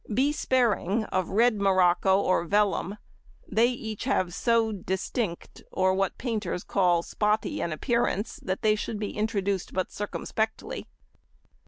Be 0.11 0.31
sparing 0.31 1.03
of 1.03 1.29
red 1.29 1.61
morocco 1.61 2.19
or 2.19 2.43
vellum, 2.43 2.97
they 3.47 3.67
have 4.05 4.27
each 4.29 4.33
so 4.33 4.73
|96| 4.73 4.83
distinct, 4.87 5.61
or 5.71 5.93
what 5.93 6.17
painters 6.17 6.63
call 6.63 7.03
spotty, 7.03 7.61
an 7.61 7.71
appearance, 7.71 8.37
that 8.41 8.63
they 8.63 8.73
should 8.73 8.97
be 8.97 9.15
introduced 9.15 9.73
but 9.73 9.91
circumspectly." 9.91 10.87